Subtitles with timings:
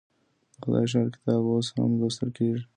[0.53, 2.63] د خدای ښار کتاب اوس هم لوستل کيږي.